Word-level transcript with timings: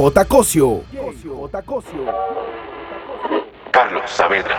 J. 0.00 0.24
Cosio. 0.24 0.82
Carlos 3.70 4.02
Saavedra. 4.06 4.58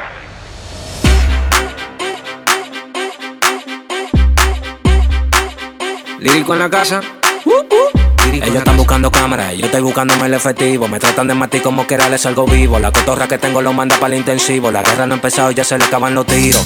Lírico 6.19 6.53
en 6.53 6.59
la 6.59 6.69
casa. 6.69 7.01
Ellos 8.31 8.55
están 8.55 8.77
buscando 8.77 9.09
cámaras, 9.11 9.55
yo 9.55 9.65
estoy 9.65 9.81
buscándome 9.81 10.27
el 10.27 10.35
efectivo. 10.35 10.87
Me 10.87 10.99
tratan 10.99 11.27
de 11.27 11.33
matar 11.33 11.63
como 11.63 11.87
que 11.87 11.95
era 11.95 12.07
les 12.07 12.23
algo 12.27 12.45
vivo. 12.45 12.77
La 12.77 12.91
cotorra 12.91 13.27
que 13.27 13.39
tengo 13.39 13.63
lo 13.63 13.73
manda 13.73 13.97
para 13.97 14.13
el 14.13 14.19
intensivo. 14.19 14.69
La 14.69 14.83
guerra 14.83 15.07
no 15.07 15.13
ha 15.13 15.15
empezado 15.15 15.49
y 15.49 15.55
ya 15.55 15.63
se 15.63 15.75
le 15.75 15.85
acaban 15.85 16.13
los 16.13 16.27
tiros. 16.27 16.63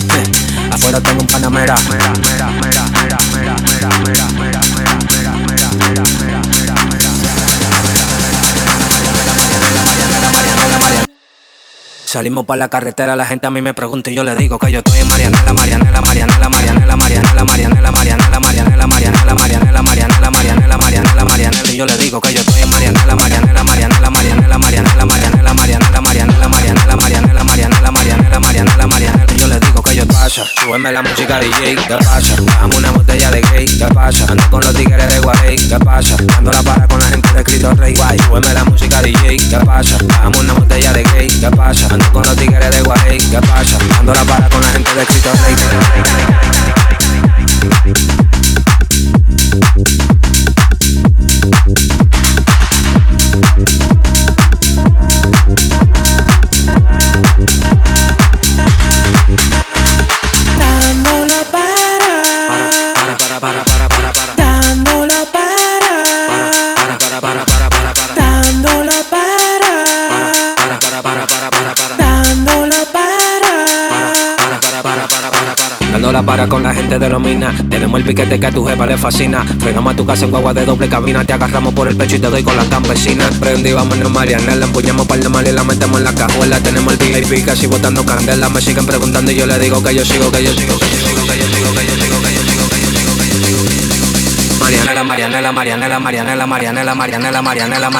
Afuera 0.70 1.00
tengo 1.00 1.22
un 1.22 1.28
panamera. 1.28 1.76
Salimos 12.16 12.46
para 12.46 12.60
la 12.60 12.70
carretera, 12.70 13.14
la 13.18 13.26
gente 13.26 13.46
a 13.46 13.50
mí 13.50 13.62
me 13.62 13.74
pregunta 13.74 14.10
y 14.10 14.16
yo 14.16 14.24
le 14.24 14.38
digo 14.38 14.58
que 14.58 14.72
yo 14.72 14.80
estoy 14.80 15.02
en 15.02 15.08
Marianela, 15.10 15.52
Marianela, 15.52 16.00
Marianela, 16.00 16.48
Marianela, 16.48 16.96
Marianela, 16.96 17.44
Marianela, 17.44 17.92
Marianela, 17.92 18.40
Marianela, 18.40 18.88
Marianela, 18.88 18.88
Marianela, 18.88 19.82
Marianela, 19.82 20.32
Marianela, 20.32 20.78
Marianela, 20.78 21.26
Marianela, 21.26 21.72
y 21.74 21.76
yo 21.76 21.86
le 21.86 21.98
digo 21.98 22.22
que 22.22 22.34
yo 22.34 22.40
estoy 22.40 22.62
en 22.62 22.70
Marianela, 22.70 23.16
Marianela, 23.18 23.64
Marianela, 23.66 24.10
Marianela, 24.10 24.58
Marianela, 24.58 25.06
Marianela, 25.06 25.54
Marianela, 25.54 26.00
Marianela, 26.00 26.48
Marianela, 26.48 26.94
Marianela, 26.96 27.44
Marianela, 27.44 28.40
Marianela, 28.40 28.88
Marianela, 28.88 29.35
le 29.56 29.66
digo 29.68 29.82
que 29.82 29.96
yo 29.96 30.06
pasa, 30.08 30.44
súbeme 30.62 30.92
la 30.92 31.02
música 31.02 31.40
DJ, 31.40 31.76
¿qué 31.76 31.96
pasa? 31.96 32.36
Dame 32.60 32.76
una 32.76 32.92
botella 32.92 33.32
de 33.32 33.42
gay, 33.42 33.66
¿qué 33.66 33.88
pasa? 33.94 34.26
Ando 34.30 34.50
con 34.50 34.60
los 34.62 34.74
tigres 34.74 35.08
de 35.14 35.20
Guay, 35.22 35.56
¿qué 35.56 35.80
pasa? 35.80 36.18
Ando 36.38 36.52
la 36.52 36.62
para 36.62 36.86
con 36.88 37.00
la 37.00 37.06
gente 37.06 37.34
de 37.34 37.44
Cristo 37.44 37.74
Rey, 37.76 37.96
guay, 37.96 38.20
súbeme 38.20 38.54
la 38.54 38.66
música 38.66 39.02
DJ, 39.02 39.38
¿qué 39.38 39.58
pasa? 39.66 39.98
Dame 39.98 40.38
una 40.40 40.54
botella 40.54 40.92
de 40.92 41.04
gay, 41.04 41.28
¿qué 41.28 41.50
pasa? 41.52 41.88
Ando 41.90 42.12
con 42.12 42.24
los 42.24 42.36
tigres 42.36 42.76
de 42.76 42.82
Guay, 42.82 43.18
¿qué 43.18 43.40
pasa? 43.48 43.78
Ando 44.00 44.14
la 44.14 44.24
para 44.26 44.50
con 44.50 44.62
la 44.62 44.68
gente 44.70 44.94
de 44.94 45.06
Cristo 45.06 45.30
Rey. 45.46 45.56
El 77.98 78.04
piquete 78.04 78.40
que 78.40 78.46
a 78.46 78.52
tu 78.52 78.66
jefa 78.66 78.86
le 78.86 78.98
fascina. 78.98 79.44
Frenamos 79.60 79.94
a 79.94 79.96
tu 79.96 80.06
casa 80.06 80.26
en 80.26 80.32
guagua 80.32 80.54
de 80.54 80.66
doble 80.66 80.88
cabina. 80.90 81.24
Te 81.24 81.34
agarramos 81.34 81.74
por 81.74 81.88
el 81.88 81.96
pecho 81.96 82.16
y 82.16 82.20
te 82.20 82.30
doy 82.30 82.44
con 82.44 82.56
la 82.56 82.66
campesina. 82.66 83.30
Prendí, 83.40 83.74
vámonos 83.74 84.12
Marianela. 84.12 84.66
Empuñamos 84.66 85.08
par 85.08 85.20
de 85.20 85.30
mal 85.30 85.48
y 85.48 85.52
la 85.52 85.64
metemos 85.64 86.00
en 86.00 86.04
la 86.04 86.14
cajuela. 86.14 86.60
Tenemos 86.60 86.94
el 86.94 87.00
VIP 87.00 87.46
casi 87.46 87.68
botando 87.68 88.06
candela. 88.06 88.50
Me 88.50 88.62
siguen 88.62 88.86
preguntando 88.86 89.32
y 89.32 89.36
yo 89.36 89.46
le 89.46 89.60
digo 89.60 89.82
que 89.84 89.96
yo 89.96 90.06
sigo, 90.06 90.32
que 90.32 90.44
yo 90.44 90.54
sigo, 90.54 90.78
que 90.78 90.86
yo 90.86 90.98
sigo, 90.98 91.26
que 91.26 91.38
yo 91.38 91.48
sigo, 91.48 91.74
que 91.74 91.86
yo 91.86 91.96
sigo, 91.96 92.22
que 92.22 92.34
yo 92.34 92.44
sigo, 92.44 92.70
que 92.70 92.82
yo 92.82 92.82
sigo, 92.82 92.82
que 92.82 92.82
yo 92.82 92.92
sigo, 92.92 93.18
que 93.18 93.30
yo 93.30 93.40
sigo. 93.40 93.96
Marianela, 94.60 95.04
Marianela, 95.04 95.52
Marianela, 95.52 96.00
Marianela, 96.00 96.46
Marianela, 96.48 96.96
Marianela, 96.96 97.42
Marianela, 97.42 97.92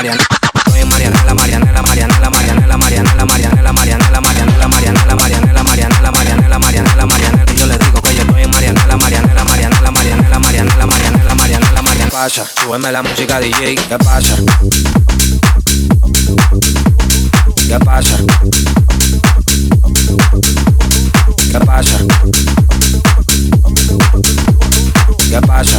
Pasa, 12.26 12.44
súbeme 12.60 12.92
la 12.92 13.04
música 13.04 13.40
DJ, 13.40 13.76
¿qué 13.76 13.98
pasa? 14.00 14.36
¿Qué 17.68 17.78
pasa? 17.86 18.18
¿Qué 21.52 21.60
pasa? 21.60 21.98
¿Qué 25.30 25.42
pasa? 25.42 25.75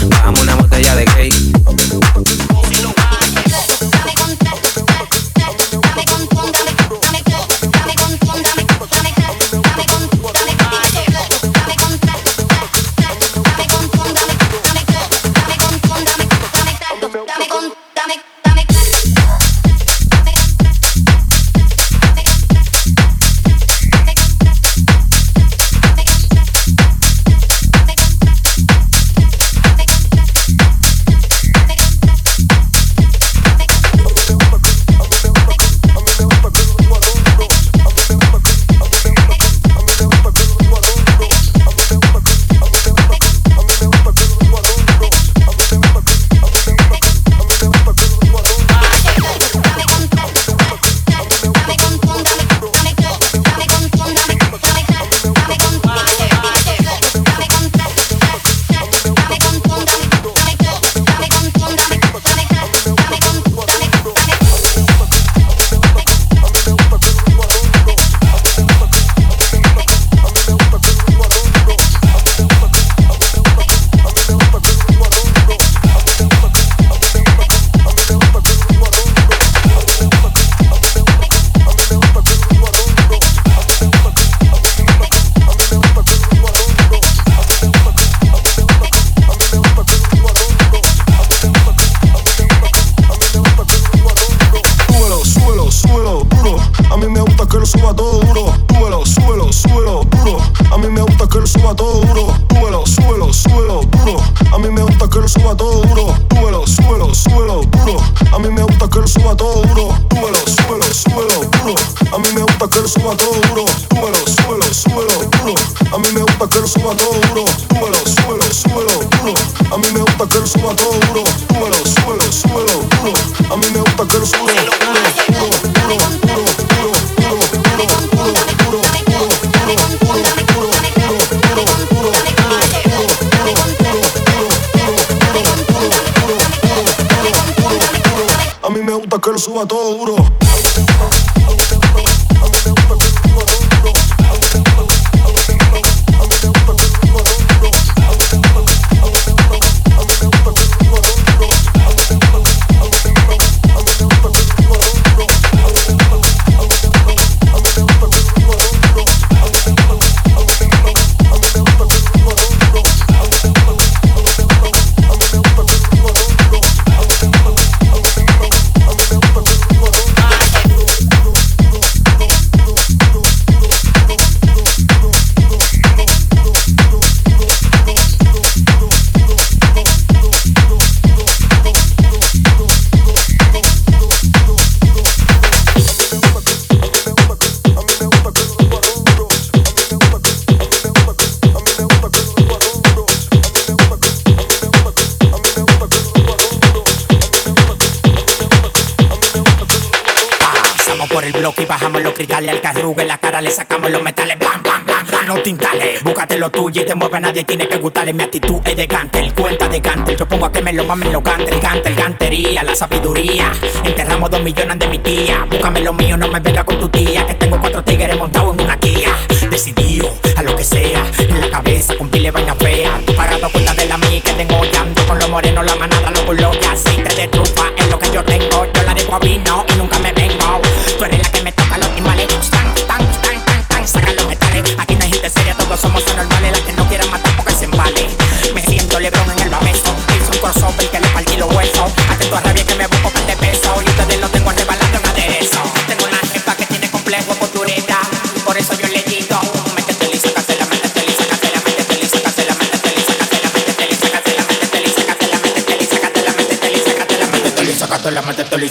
Y 206.80 206.84
te 206.84 206.94
mueve 206.94 207.20
nadie 207.20 207.44
tiene 207.44 207.66
que 207.68 207.78
gustarle. 207.78 208.12
Mi 208.12 208.22
actitud 208.22 208.60
de 208.60 208.72
el 208.72 209.34
cuenta 209.34 209.68
de 209.68 209.80
cante 209.80 210.14
yo 210.16 210.28
pongo 210.28 210.46
a 210.46 210.52
que 210.52 210.60
me 210.62 210.72
lo 210.72 210.84
mamen 210.84 211.12
lo 211.12 211.22
cante 211.22 211.54
el 211.54 211.60
cante 211.60 211.88
el 211.88 211.94
cantería 211.94 212.62
la 212.62 212.74
sabiduría. 212.74 213.52
Enterramos 213.84 214.30
dos 214.30 214.42
millones 214.42 214.78
de 214.78 214.88
mi 214.88 214.98
tía. 214.98 215.46
Búscame 215.50 215.80
lo 215.80 215.92
mío 215.92 216.16
no 216.16 216.28
me 216.28 216.40
venga 216.40 216.64
con 216.64 216.78
tu 216.78 216.88
tía 216.88 217.26
que 217.26 217.34
tengo 217.34 217.58
cuatro 217.60 217.82
tigres 217.82 218.16
montados 218.16 218.45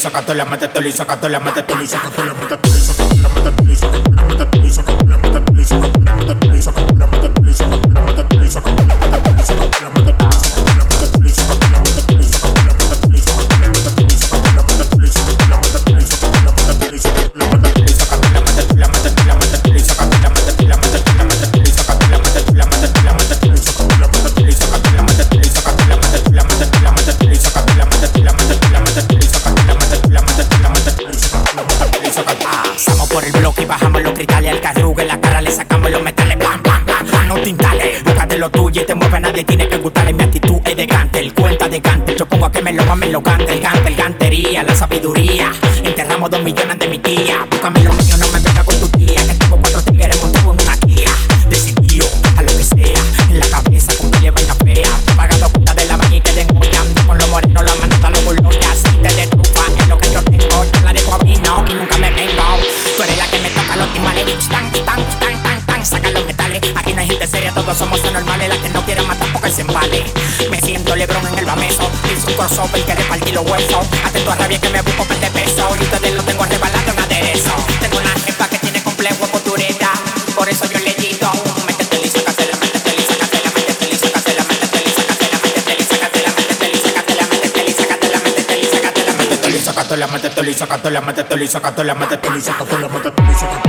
sácatela, 0.05 0.45
métetela 0.45 0.87
y 0.87 0.91
sácatela, 0.91 1.39
métetela 1.39 1.83
y 1.83 1.87
sácatela, 1.87 2.33
métetela. 2.35 2.64
Por 33.15 33.23
el 33.23 33.31
bloque 33.31 33.61
y 33.61 33.65
bajamos 33.65 34.01
los 34.01 34.11
cristales. 34.11 34.51
Al 34.51 34.59
carrugue 34.59 35.05
la 35.05 35.21
cara 35.21 35.39
le 35.39 35.49
sacamos 35.49 35.89
los 35.89 36.03
metales. 36.03 36.37
Bam 36.37 36.61
bam 36.61 36.85
bam 36.85 37.09
bam 37.09 37.27
no 37.29 37.35
tintales 37.35 38.03
búscate 38.03 38.37
lo 38.37 38.49
tuyo 38.49 38.81
y 38.81 38.85
te 38.85 38.93
mueve 38.93 39.21
nadie 39.21 39.45
tiene 39.45 39.69
que 39.69 39.77
gustarle. 39.77 40.11
Mi 40.11 40.23
actitud 40.23 40.59
es 40.65 40.75
de 40.75 40.85
cante 40.85 41.19
el 41.19 41.33
cuenta 41.33 41.69
de 41.69 41.81
cante 41.81 42.13
yo 42.13 42.25
pongo 42.25 42.47
a 42.47 42.51
que 42.51 42.61
me 42.61 42.73
lo 42.73 42.83
mamen 42.83 43.13
lo 43.13 43.23
cante 43.23 43.53
el 43.53 43.61
cante 43.61 43.87
el 43.87 43.95
cantería 43.95 44.63
la 44.63 44.75
sabiduría. 44.75 45.49
Enterramos 45.81 46.29
dos 46.29 46.43
millones 46.43 46.77
de 46.77 46.87
mi 46.89 46.99
tía. 46.99 47.47
Búscame 47.49 47.79
lo 47.85 47.93
mío 47.93 48.17
no 48.17 48.27
me 48.27 48.39
venga 48.41 48.63
con 48.65 48.79
tu 48.81 48.89
tía 48.89 49.34
todos 67.65 67.77
somos 67.79 68.03
anormales 68.05 68.47
la 68.47 68.57
que 68.61 68.69
no 68.69 68.85
quiere 68.85 69.01
matar 69.01 69.27
porque 69.33 69.49
se 69.49 69.61
embale 69.61 70.03
me 70.51 70.61
siento 70.61 70.95
lebrón 70.95 71.25
en 71.25 71.39
el 71.39 71.45
bameso 71.45 71.89
hice 72.13 72.27
un 72.27 72.33
crossover 72.35 72.83
que 72.85 72.93
le 72.93 73.03
partí 73.05 73.31
los 73.31 73.43
huesos 73.49 73.87
atento 74.05 74.31
a 74.31 74.35
rabia 74.35 74.61
que 74.61 74.69
me 74.69 74.81
busco 74.83 75.03
par 75.05 75.19
de 75.19 75.31
peso 75.31 75.67
y 75.79 75.83
ustedes 75.83 76.13
lo 76.13 76.21
tengo 76.23 76.45
rebalado 76.45 76.91
en 76.91 76.99
aderezo 76.99 77.51
tengo 77.81 77.97
una 77.97 78.11
jefa 78.23 78.47
que 78.49 78.59
tiene 78.59 78.83
complejo 78.83 79.27
cultureta 79.27 79.89
por 80.35 80.47
eso 80.47 80.65
yo 80.65 80.79
le 80.79 80.93
digo 80.93 81.31
sácate 81.65 82.45
la 82.45 82.57
sácate 82.57 82.85
la 82.85 82.99
sácate 82.99 83.41
la 83.43 83.49
sácate 83.55 83.87
la 83.87 83.97
sácate 83.97 84.21
la 84.21 84.53
sácate 84.77 85.73
la 85.73 85.85
sácate 85.89 85.97
la 85.97 86.07
métete 86.13 86.23
lisa 86.29 86.37
sácate 86.85 87.11
la 87.15 87.21
métete 87.25 87.63
lisa 87.63 87.79
sácate 87.79 88.11
la 88.11 88.19
métete 88.21 88.57
lisa 88.57 88.77
sácate 88.77 89.01
la 89.41 89.49
lisa 89.49 89.71
sácate 90.51 90.91
la 90.91 91.01
métete 91.01 91.37
lisa 91.37 91.51
sácate 91.51 91.83
la 91.83 91.95
métete 91.95 92.29
lisa 92.29 92.51
sácate 92.51 92.79
la 92.79 92.87
métete 92.89 93.64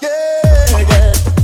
yeah, 0.00 0.80
yeah. 0.80 1.35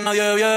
que 0.00 0.04
nadie 0.04 0.22
debía 0.22 0.49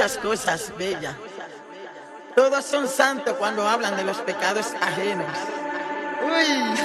muchas 0.00 0.16
cosas 0.16 0.72
bellas. 0.78 1.14
Todos 2.34 2.64
son 2.64 2.88
santos 2.88 3.36
cuando 3.36 3.68
hablan 3.68 3.96
de 3.96 4.04
los 4.04 4.16
pecados 4.18 4.72
ajenos. 4.80 5.26
Uy. 6.24 6.80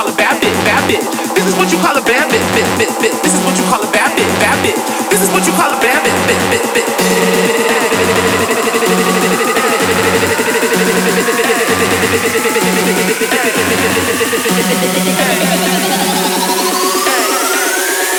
Call 0.00 0.08
a 0.08 0.16
bad 0.16 0.40
bitch, 0.40 0.56
bad 0.64 0.80
bitch. 0.88 1.04
This 1.34 1.44
is 1.44 1.54
what 1.56 1.70
you 1.70 1.76
call 1.78 1.94
a 1.94 2.00
bad 2.00 2.24
bitch, 2.32 2.40
bitch, 2.56 2.72
bitch, 2.80 2.94
bitch. 3.04 3.22
This 3.22 3.34
is 3.34 3.44
what 3.44 3.52
you 3.58 3.64
call 3.68 3.82
a 3.84 3.92
bad 3.92 4.16
bitch, 4.16 4.32
bad 4.40 4.56
bitch. 4.64 4.80
This 5.10 5.20
is 5.20 5.28
what 5.28 5.46
you 5.46 5.52
call 5.52 5.68
a 5.68 5.76
bad 5.76 6.00
bitch, 6.00 6.16
bitch, 6.24 6.40
bitch, 6.48 6.64
bitch. 6.72 6.88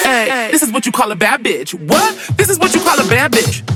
Hey, 0.04 0.52
this 0.52 0.62
is 0.62 0.72
what 0.72 0.86
you 0.86 0.91
call 0.91 1.12
a 1.12 1.15
bad 1.15 1.41
bitch. 1.41 1.74
What? 1.74 2.15
This 2.38 2.50
is 2.50 2.60
what 2.60 2.76
you 2.76 2.82
call 2.82 3.00
a 3.00 3.10
bad 3.10 3.32
bitch. 3.32 3.71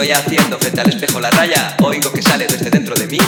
Estoy 0.00 0.12
haciendo 0.12 0.56
frente 0.58 0.80
al 0.80 0.88
espejo 0.90 1.18
la 1.18 1.28
raya. 1.28 1.76
Oigo 1.82 2.12
que 2.12 2.22
sale 2.22 2.46
desde 2.46 2.70
dentro 2.70 2.94
de 2.94 3.08
mí 3.08 3.18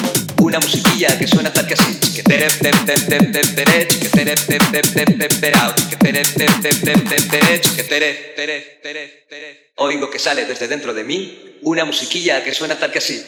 una 0.40 0.60
musiquilla 0.60 1.18
que 1.18 1.26
suena 1.26 1.52
tal 1.52 1.66
que 1.66 1.74
así. 1.74 1.98
Que 2.14 2.22
tere 2.22 2.46
tem 2.48 2.72
tem 2.86 3.06
tem 3.06 3.32
tem 3.32 3.54
tere 3.56 3.88
que 3.88 4.08
tere 4.08 4.34
tem 4.36 4.58
tem 4.70 4.82
tem 4.82 5.18
tem 5.18 5.40
terao, 5.40 5.74
que 5.74 5.96
tere 5.96 6.22
tem 6.22 6.46
tem 6.62 6.72
tem 6.72 7.04
tem 7.04 7.28
tere 7.28 7.60
que 7.60 7.82
tere 7.82 8.14
tere 8.36 8.78
tere 8.82 9.26
tere. 9.28 9.72
Oigo 9.78 10.10
que 10.10 10.20
sale 10.20 10.44
desde 10.44 10.68
dentro 10.68 10.94
de 10.94 11.02
mí 11.02 11.58
una 11.62 11.84
musiquilla 11.84 12.44
que 12.44 12.54
suena 12.54 12.76
tal 12.76 12.92
que 12.92 12.98
así 12.98 13.20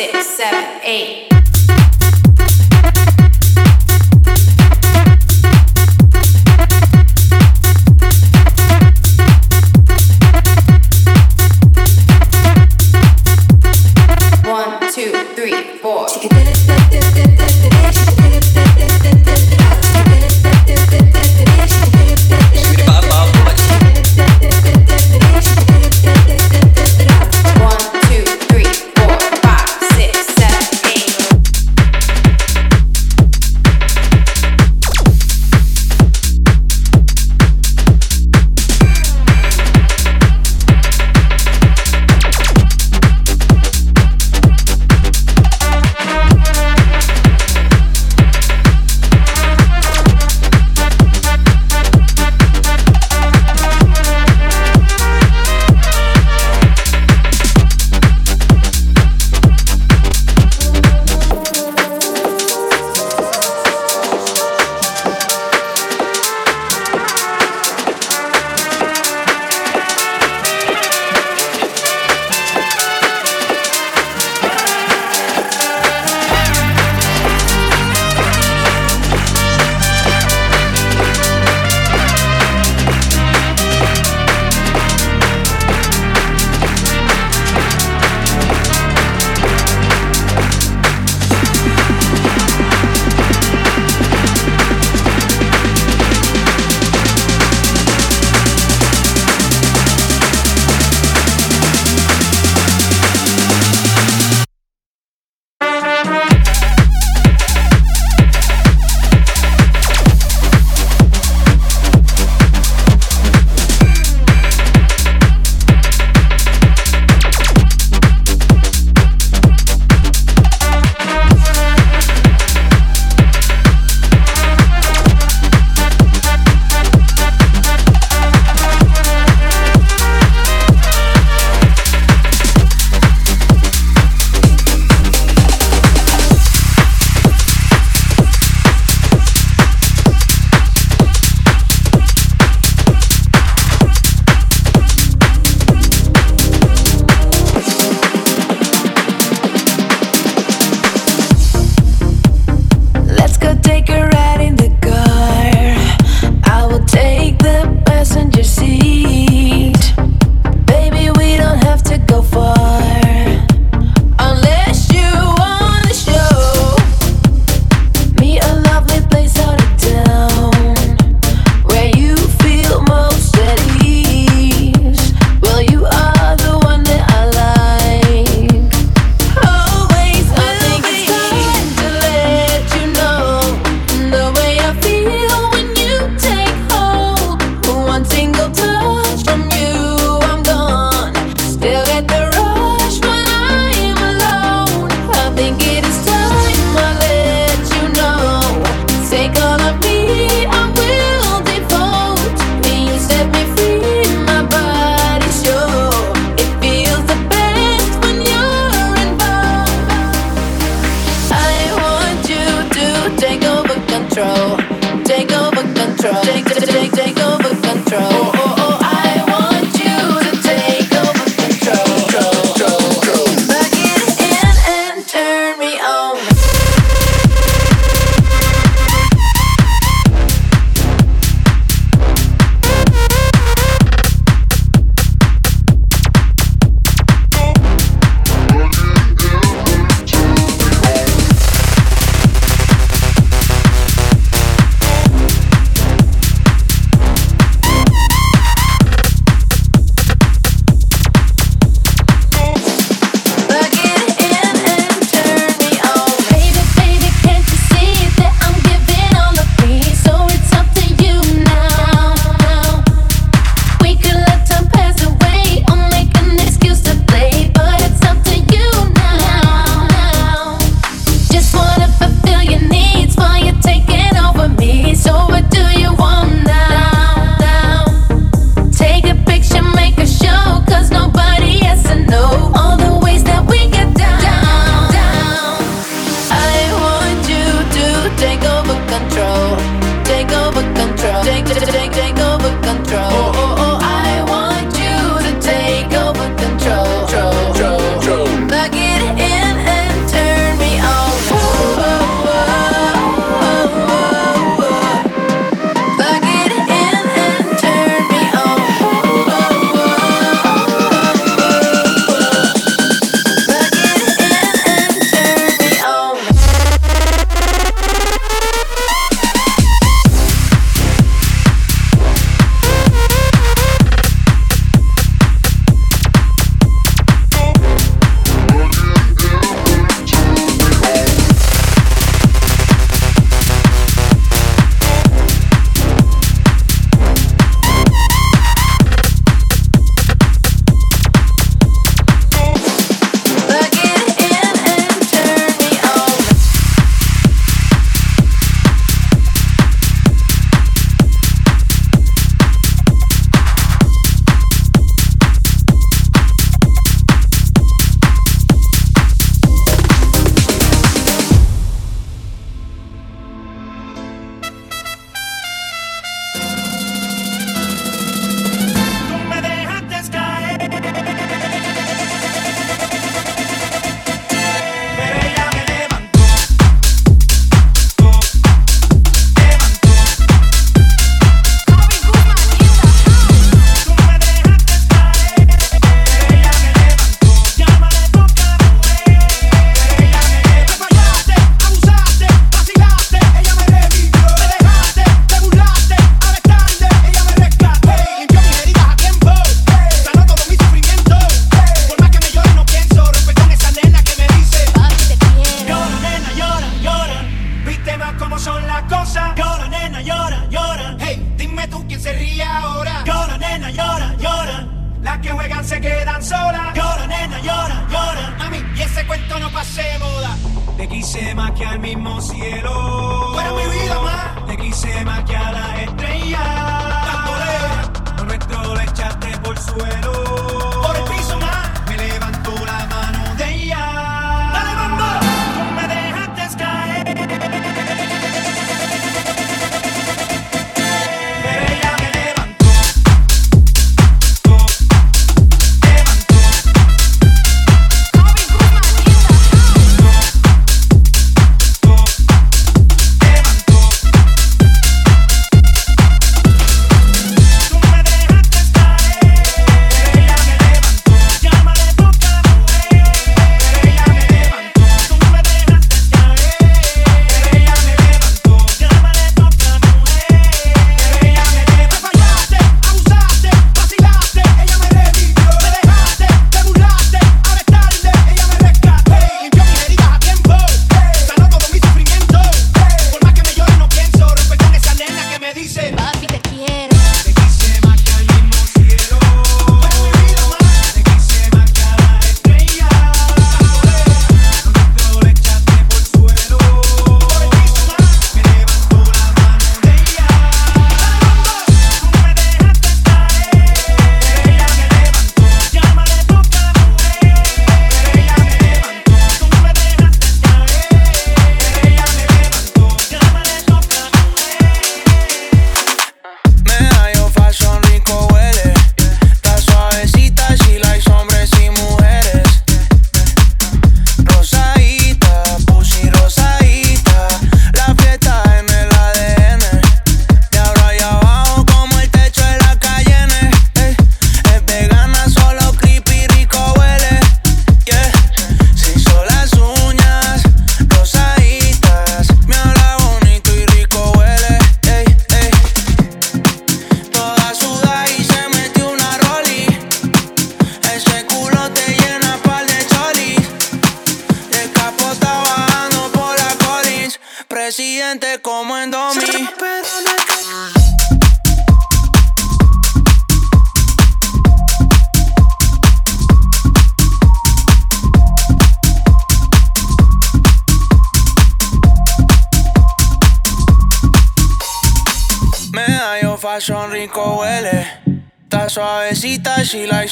six, 0.00 0.26
seven, 0.30 0.80
eight. 0.82 1.39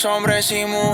Hombres 0.04 0.50
y 0.52 0.64
mujeres. 0.64 0.87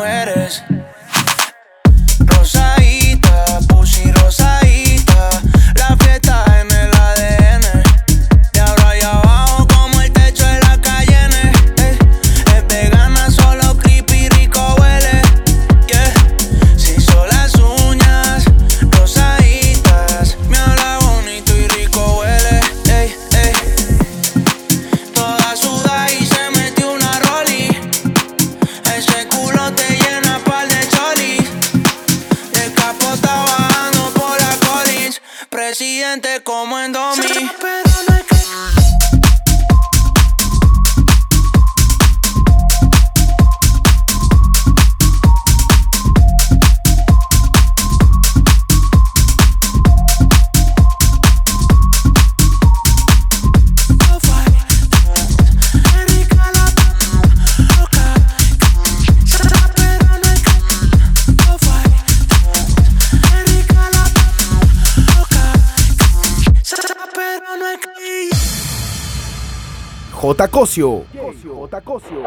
Cosio. 70.75 71.07
J. 71.13 71.81
Cosio. 71.83 72.23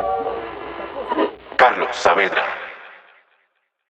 Carlos 1.57 1.93
Saavedra. 1.97 2.36